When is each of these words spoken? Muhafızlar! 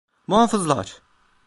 Muhafızlar! 0.27 1.01